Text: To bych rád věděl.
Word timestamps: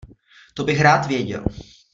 To 0.53 0.63
bych 0.63 0.81
rád 0.81 1.05
věděl. 1.07 1.43